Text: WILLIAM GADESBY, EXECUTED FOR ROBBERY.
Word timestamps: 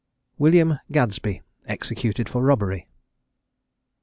WILLIAM 0.39 0.79
GADESBY, 0.91 1.43
EXECUTED 1.67 2.27
FOR 2.27 2.41
ROBBERY. 2.41 2.87